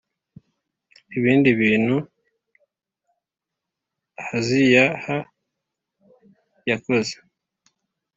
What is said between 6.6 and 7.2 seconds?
yakoze